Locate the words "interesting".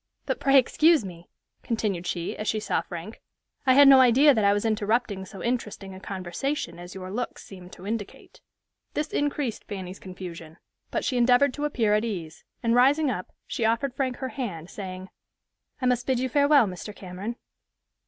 5.43-5.93